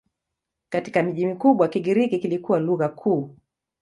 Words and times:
Katika 0.69 1.03
miji 1.03 1.25
mikubwa 1.25 1.67
Kigiriki 1.67 2.19
kilikuwa 2.19 2.59
lugha 2.59 2.89
kuu. 2.89 3.35